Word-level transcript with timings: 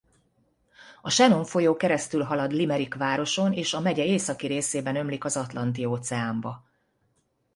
A 1.01 1.09
Shannon 1.09 1.43
folyó 1.45 1.75
keresztülhalad 1.77 2.51
Limerick 2.51 2.95
városon 2.95 3.53
és 3.53 3.73
a 3.73 3.79
megye 3.79 4.03
északi 4.05 4.47
részében 4.47 4.95
ömlik 4.95 5.25
az 5.25 5.37
Atlanti-óceánba. 5.37 6.65